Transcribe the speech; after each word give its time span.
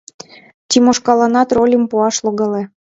Тимошкаланат 0.69 1.49
рольым 1.55 1.83
пуаш 1.89 2.15
логале. 2.25 2.63